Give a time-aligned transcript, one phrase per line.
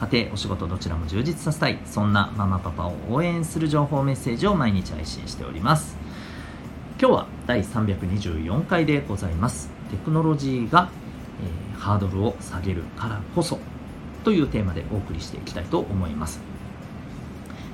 [0.00, 1.78] 家庭お仕事どちらも充実させたい。
[1.84, 5.96] そんなママパパを応援する情報メッセージを毎日配信しております。
[7.00, 9.70] 今日は第324回でございます。
[9.90, 10.90] テクノロジーが、
[11.72, 13.58] えー、ハードルを下げるからこそ
[14.22, 16.40] というテーマでお送りしていきたいと思います。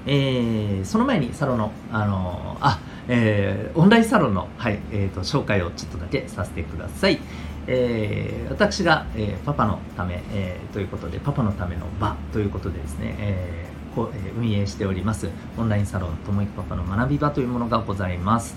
[0.07, 7.19] えー、その前にサロンの、あのー、あ、えー、オンラインサロンの、はいえーと、紹介をちょっとだけさせてください。
[7.67, 18.57] えー、私が、えー、パパのため、えー、ということで、パパのための場ということでですね、えーこえー、運営しております、オンラインサロン、ともいくパパの学び場というものがございます。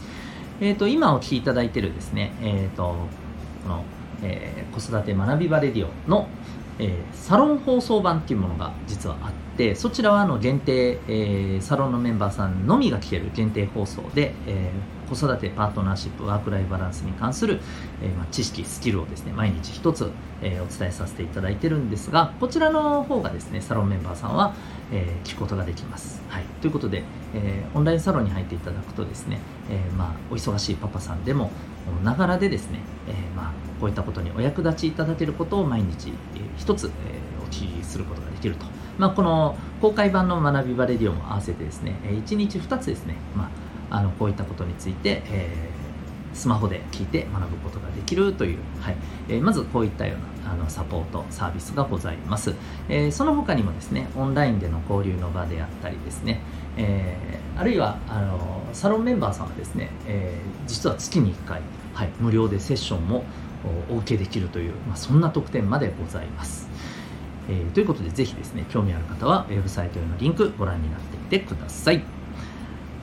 [0.60, 2.96] えーと、今お聞きいただいているですね、えーと、
[3.64, 3.84] この、
[4.24, 6.28] えー、子育て学び場レディオの、
[6.80, 17.60] えー、サロン放送版っていうものが実はあってそちらはあの限定、えー、サロンのメンバーさんのみが聞ける限定放送で、えー、子育てパートナーシップワークライフバランスに関する、
[18.02, 24.54] えまあ、知識スキルをですね毎日一つ、えーお伝えさせていただいてるんですがこちらの方がですねサロンメンバーさんは、
[24.92, 31.52] え聞くことができます、はい、ということで、えオンラインサロンに入っていただくとですね、えまあ、お忙しいパパさんでも
[32.04, 36.14] ながらでですね、えまあ、こういったことにお役立ちいただけることを毎日、え
[36.58, 36.92] 一つ、え
[37.44, 38.66] お聞きすることができると。
[38.98, 43.50] まあ、この公開版の学びバレディオも合わせてですね、1日2つですね、まあ、
[43.90, 48.98] あのこういったことについて、えー、スマホで聞いて学ぶことができるという、はい。
[49.30, 52.54] えー、まずこういったようなあのサポートサービスがございます、
[52.88, 56.42] えー、その他にもですねオンラインでの交流の場であったりですね、
[56.78, 61.62] えー、あるいはあのサロンメンバーさんはですね、えー、実は月に1回、
[61.94, 63.26] はい、無料でセッションも
[63.90, 66.70] お受けできるという、まあ、そんな特典までございます。
[67.50, 72.17] えー、ということでぜひですね興味ある方はウェブサイトへのリンクご覧になってみてください。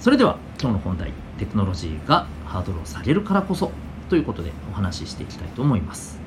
[0.04, 3.72] それでは今日の本題テクノロジーがハードルを下げるからこそ
[4.10, 6.20] ということでお話ししていきたいと思います。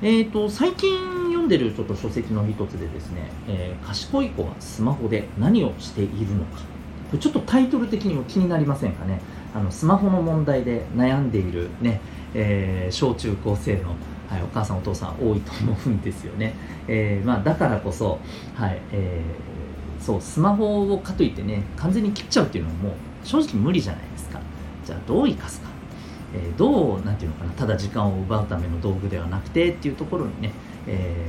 [0.00, 6.60] えーと、最近読んでるちょっと書籍の一つでですね、えー、賢い子はスマホで何をしているのか。
[7.10, 9.20] これちょっとタイトル的にも気になりませんかね。
[9.54, 12.00] あのスマホの問題で悩んでいるね、
[12.32, 13.94] えー、小中高生の
[14.30, 16.54] はい、お母さんお父さん多いと思うんですよね、
[16.86, 18.20] えー、まあ、だからこそ、
[18.54, 19.20] はいえ、
[20.00, 24.40] そうスマホをかといってね完全に切っちゃうっていうのはもう正直無理じゃないですか。
[24.84, 25.68] じゃあどう生かすか、
[26.34, 30.52] えー、どうなんていうのかなただ時間を奪うための道具ではなくてっていうところにね、
[30.86, 31.28] え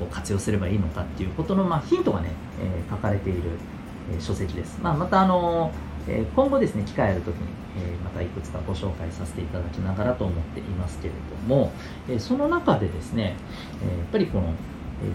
[0.00, 3.42] ー、活用すればいいのかっていうことの、まあ、ヒントがね、え書かれている、
[4.12, 5.72] え書籍です、まあ、またあの
[6.06, 7.42] え今後ですね機会ある時に、
[7.78, 11.14] えまたいくつかご紹介させていただきながらと思っていますけれ
[11.48, 11.72] ども、
[12.08, 13.36] えその中でですね、
[13.82, 14.52] えやっぱりこの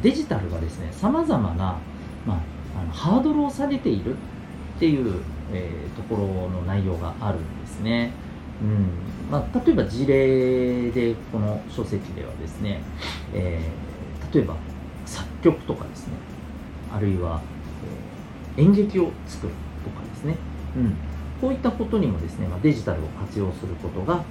[0.01, 1.77] デジタルがですねさまざまな、
[2.25, 2.39] まあ、
[2.79, 8.12] あのハードルを下げているっていう、えところの内容があるんですね。
[8.62, 8.88] うん。
[9.31, 12.81] まあ、例えば事例でこの書籍ではですね、
[13.34, 14.56] えー、例えば
[15.06, 16.13] 作曲とかですね
[16.91, 17.41] あるいは、
[18.57, 19.53] えー、演劇を作る
[19.84, 20.35] とかですね。
[20.75, 20.95] うん、
[21.41, 24.23] こういったことにもですね、まあ、デジタルを活用することが、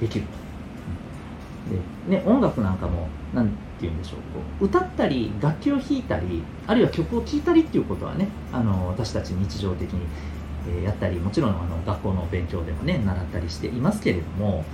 [0.00, 2.10] できると。
[2.10, 3.08] でね、音楽なんかも
[3.78, 4.64] 何て言うんでしょうこう。
[4.64, 10.00] 歌ったり楽器を弾いたりあるいは曲を聴いたりっていうことはねあの私たち日常的に、
[10.80, 14.64] えやったりもちろんあの学校の勉強でもね習ったりしていますけれども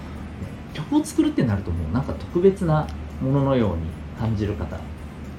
[0.73, 2.87] 曲を作るってなるともうなんか特別な
[3.21, 3.83] もののように
[4.19, 4.79] 感じる方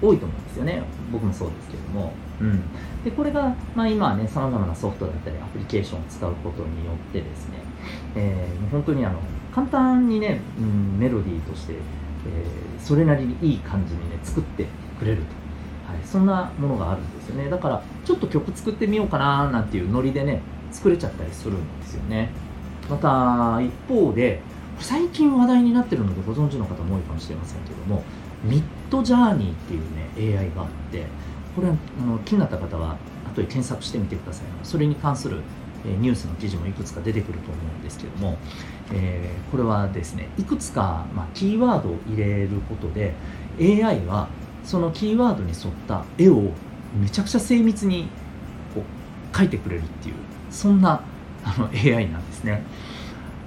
[0.01, 0.83] 多いと思うんですよね。
[1.11, 2.61] 僕もそうですけども、うん、
[3.03, 7.57] でこれが、まあ、今はねさまざまなソフトだったりアプリケーションを使うことによってですね、
[8.15, 9.19] えー、本当にあの
[9.53, 11.75] 簡単にね、うん、メロディーとして、
[12.27, 14.65] えー、それなりにいい感じにね作って
[14.99, 15.23] くれると、
[15.91, 17.49] はい、そんなものがあるんですよね。
[17.49, 20.41] だからちょっと曲作ってみようかななんていうノリでね
[20.71, 22.29] 作れちゃったりするんですよね。
[22.89, 24.41] また一方で
[24.79, 28.03] 最近話題になってるのでご存知の方も多いかもしれませんけども
[28.43, 31.05] ミッドジャーニーっていうね AI があって
[31.55, 31.71] これあ
[32.05, 32.97] の気になった方は
[33.27, 34.45] 後で検索してみてください。
[34.63, 35.41] それに関する
[35.87, 38.37] ニュースの記事もいくつか出てくると思うんですけども、
[38.93, 43.13] えー、これはですねいくつか、まあ、キーワードを入れることで
[43.59, 44.27] AI は
[44.63, 46.51] そのキーワードに沿った絵を
[46.99, 48.07] めちゃくちゃ精密に
[48.73, 50.15] こう描いてくれるっていう
[50.49, 51.03] そんな
[51.43, 52.63] あの AI なんですね。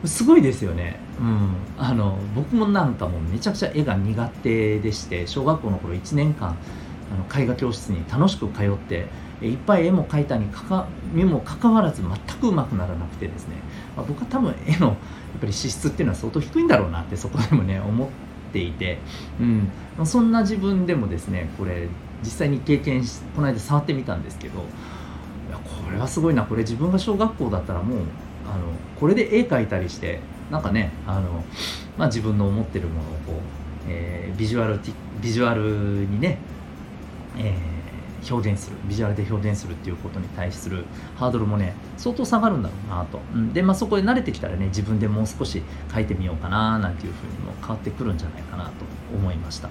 [0.04, 1.00] すごいですよね。
[1.18, 6.56] うん、あの僕もなんかもうめちゃくちゃ絵が苦手でして小学校の頃1年間
[7.12, 9.06] あの絵画教室に楽しく通って
[9.40, 13.56] いっぱい絵も描いたにかかにもかかわらず全くうまくならなくてですね、
[13.96, 14.96] まあ、僕は多分絵のやっ
[15.40, 18.08] ぱり資質っていうのは相当低いんだろうなってそこでもね思っ
[18.52, 18.98] ていて、
[19.40, 21.88] うん、そんな自分でもですねこれ
[22.22, 24.62] 実際に経験しこの間触ってみたんですけどい
[25.50, 26.44] やこれはすごいな。
[26.44, 27.98] これ自分が小学校だったらもう
[28.44, 28.64] あの
[28.98, 30.20] これで絵描いたりして
[30.50, 31.44] なんかねあの、
[31.96, 33.34] まあ、自分の思ってるものをこう、
[33.88, 34.80] えー、ビジュアル
[35.20, 36.38] ビジュアルにね、
[37.38, 40.84] えー、表現するビジュアルで表現するっていうことに対する
[41.16, 48.70] ハードルもね相当下がるんだろうなと、うん、で、まあ、そこで慣れてきたらね自分でもう少し描いてみようかななんていうふうにも変わってくるんじゃないかなと
[49.14, 49.68] 思いました。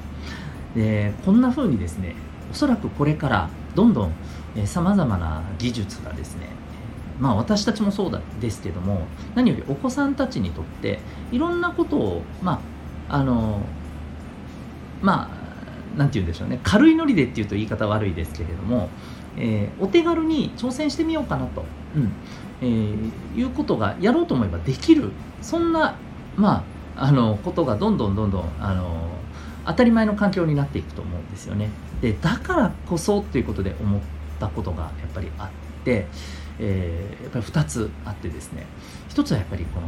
[0.76, 2.16] でこんなふうにですね
[2.52, 4.14] おそらくこれからどんどん
[4.66, 6.48] さまざまな技術がですね
[7.20, 11.00] まあ私たちもそうだですけども何よりお子さんたちにとって
[11.32, 12.62] いろんなことをま
[13.10, 13.62] ああの
[15.02, 15.37] まあ
[15.98, 16.60] なんて言うんでしょうね。
[16.64, 18.90] 軽いノリでっていうと言い方悪いですけれども、
[19.38, 21.66] えー、お手軽に挑戦してみようかなと、
[21.96, 22.12] うん。
[22.62, 25.12] えー、いうことがやろうと思えばできる。
[25.42, 25.96] そんな
[26.36, 26.64] ま
[26.96, 29.10] ああのことがどんどんどんどんあの
[29.66, 31.70] 当たり前の環境になっていくと思うんですよね。
[32.02, 34.02] でだからこそということで思っ
[34.40, 36.08] たことがやっぱりあって、
[36.60, 38.66] えー、やっぱり2つあってですね。
[39.10, 39.88] 1つはやっぱりこの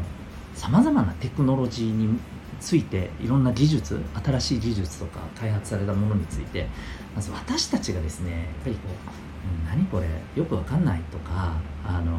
[0.53, 2.19] さまざまなテクノロジーに
[2.59, 6.67] ついていろんな技術新しい技術とか開発されたものについて
[7.15, 11.53] まず私たちがですねやっぱりこう「何これよくわかんない」とか
[11.85, 12.17] あの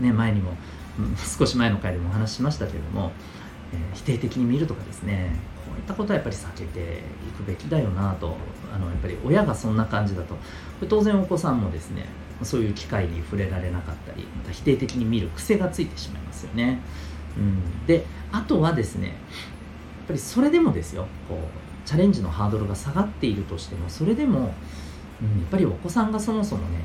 [0.00, 0.56] ね前にも
[1.38, 3.12] 少し前の回でもお話ししましたけれども、
[3.72, 5.36] えー、否定的に見るとかですね
[5.66, 8.36] こういったことはやっぱり避けていくべきだよなと
[8.74, 10.36] あのやっぱり親がそんな感じだと
[10.88, 12.06] 当然お子さんもですね
[12.42, 16.80] そういう機会に触れられなかったりまた否定的に見る癖がついてしまいますよね。
[17.36, 19.16] うん、であとはですねやっ
[20.08, 24.50] ぱりそれでもですよこうチャレンジのハードルが下がっているとしてもそれでも、うん、やっ
[25.50, 26.78] ぱりお子さんがそもそもね、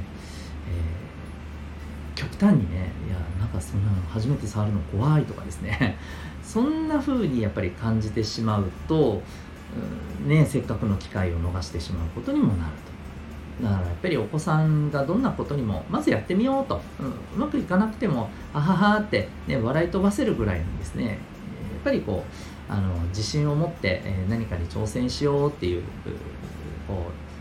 [2.16, 5.98] えー、極端にねいやなんかそんなの初めて触るの怖いとかですね
[6.44, 9.22] そんな風にやっぱり感じてしまうと、
[10.24, 12.99] うん、ねせっかくの機会を逃してしまうことにもなると。
[13.62, 21.08] だからやっぱりお子さんがどんなことにもまずやってみようと、うん、うまくいかなくてもあははって、ね、笑い飛ばせるぐらいにですね。
[21.08, 21.18] やっ
[21.84, 25.84] ぱりこうあの自信を持って、何かに挑戦しようっていう
[26.88, 26.94] こ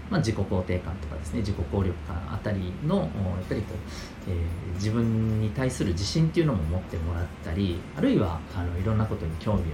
[0.09, 1.41] う、まあ、自己肯定感とかですね。
[1.41, 3.09] 自己効力感あたりのやっ
[3.49, 9.65] ぱりこう、えー、自分に対する自信っていうのも持ってもらったりあるいはあのいろんなことに興味を、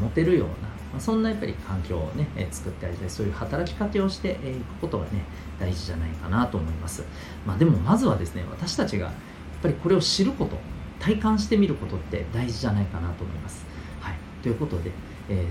[0.00, 5.24] 持てるようなまあ、そんなやっぱり環境をね、え作ってあげたりそういう働きかけをしていくことがね
[5.60, 7.04] 大事じゃないかなと思います、
[7.46, 9.14] まあ、でもまずはですね私たちがやっ
[9.62, 10.56] ぱりこれを知ること
[10.98, 13.66] 体感してみることって大事じゃないかなと思います、
[14.00, 14.90] はい、ということで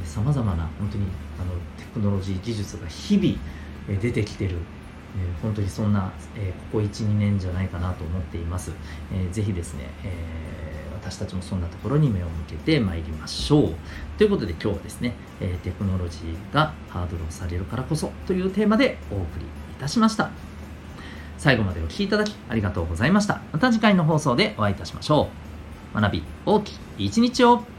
[0.03, 1.05] さまざまな本当に
[1.39, 3.37] あのテクノロジー技術が日々、
[3.87, 4.57] え出てきてる
[5.15, 8.71] え本当にそんな、えここ12年じゃないかなと思っています、
[9.13, 10.76] えー、ぜひですね、え
[11.09, 13.75] 私たちもそんなところに目を向けてまいりましょう。
[14.17, 19.47] ということで今日はですね、えテクノロジーがハードルをされるからこそというテーマでお送りい
[19.79, 20.31] たしました。
[21.37, 23.41] 最後までお聴きいただきありがとうございました。
[23.53, 25.29] また次回の放送でお会いいたしましょ
[25.95, 26.01] う。
[26.01, 27.76] 学び大きい一日を。